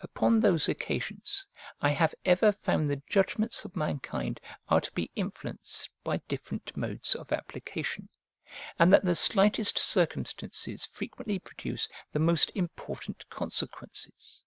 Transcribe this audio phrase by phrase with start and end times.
[0.00, 1.46] Upon those occasions,
[1.80, 7.14] I have ever found the judgments of mankind are to be influenced by different modes
[7.14, 8.10] of application,
[8.78, 14.42] and that the slightest circumstances frequently produce the most important consequences.